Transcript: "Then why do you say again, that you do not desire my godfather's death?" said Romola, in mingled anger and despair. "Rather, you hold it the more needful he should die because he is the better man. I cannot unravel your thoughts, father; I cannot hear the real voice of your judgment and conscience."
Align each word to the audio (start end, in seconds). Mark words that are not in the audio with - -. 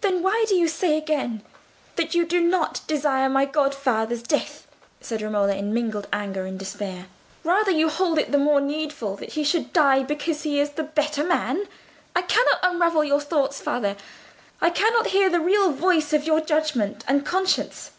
"Then 0.00 0.24
why 0.24 0.44
do 0.48 0.56
you 0.56 0.66
say 0.66 0.96
again, 0.96 1.40
that 1.94 2.12
you 2.12 2.26
do 2.26 2.40
not 2.40 2.80
desire 2.88 3.28
my 3.28 3.44
godfather's 3.44 4.24
death?" 4.24 4.66
said 5.00 5.22
Romola, 5.22 5.54
in 5.54 5.72
mingled 5.72 6.08
anger 6.12 6.44
and 6.46 6.58
despair. 6.58 7.06
"Rather, 7.44 7.70
you 7.70 7.88
hold 7.88 8.18
it 8.18 8.32
the 8.32 8.38
more 8.38 8.60
needful 8.60 9.18
he 9.18 9.44
should 9.44 9.72
die 9.72 10.02
because 10.02 10.42
he 10.42 10.58
is 10.58 10.70
the 10.70 10.82
better 10.82 11.22
man. 11.22 11.68
I 12.16 12.22
cannot 12.22 12.58
unravel 12.64 13.04
your 13.04 13.20
thoughts, 13.20 13.60
father; 13.60 13.94
I 14.60 14.70
cannot 14.70 15.06
hear 15.14 15.30
the 15.30 15.38
real 15.38 15.70
voice 15.70 16.12
of 16.12 16.24
your 16.26 16.40
judgment 16.40 17.04
and 17.06 17.24
conscience." 17.24 17.92